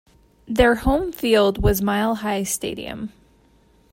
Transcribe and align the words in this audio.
Their 0.47 0.73
home 0.73 1.11
field 1.11 1.61
was 1.61 1.79
Mile 1.83 2.15
High 2.15 2.41
Stadium. 2.41 3.13